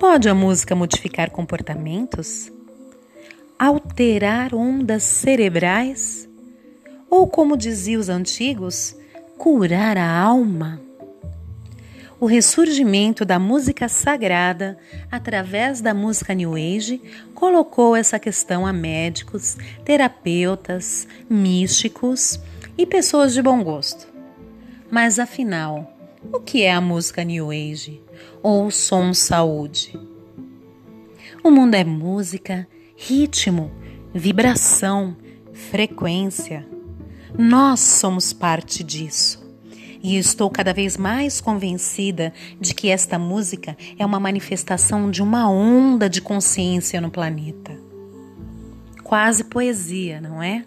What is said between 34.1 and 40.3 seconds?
vibração, frequência. Nós somos parte disso. E